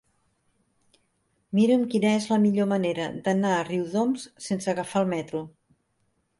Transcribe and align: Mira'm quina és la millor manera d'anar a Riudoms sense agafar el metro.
Mira'm 1.59 1.83
quina 1.91 2.15
és 2.21 2.25
la 2.33 2.41
millor 2.47 2.69
manera 2.73 3.07
d'anar 3.29 3.53
a 3.59 3.63
Riudoms 3.71 4.27
sense 4.49 4.75
agafar 4.77 5.07
el 5.07 5.15
metro. 5.17 5.47